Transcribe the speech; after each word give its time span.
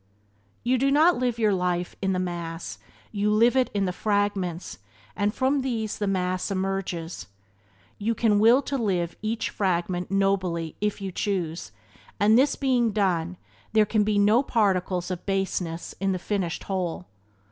You 0.63 0.79
do 0.79 0.89
not 0.89 1.17
live 1.17 1.37
your 1.37 1.53
life 1.53 1.95
in 2.01 2.11
the 2.11 2.17
mass; 2.17 2.79
you 3.11 3.29
live 3.29 3.55
it 3.55 3.69
in 3.71 3.85
the 3.85 3.93
fragments 3.93 4.79
and 5.15 5.31
from 5.31 5.61
these 5.61 5.99
the 5.99 6.07
mass 6.07 6.49
emerges. 6.49 7.27
You 7.99 8.15
can 8.15 8.39
will 8.39 8.63
to 8.63 8.79
live 8.79 9.15
each 9.21 9.51
fragment 9.51 10.09
nobly 10.09 10.75
if 10.81 11.01
you 11.01 11.11
choose, 11.11 11.71
and, 12.19 12.35
this 12.35 12.55
being 12.55 12.91
done, 12.91 13.37
there 13.73 13.85
can 13.85 14.03
be 14.03 14.17
no 14.17 14.41
particle 14.41 15.03
of 15.07 15.25
baseness 15.27 15.93
in 15.99 16.13
the 16.13 16.17
finished 16.17 16.63
whole. 16.63 17.05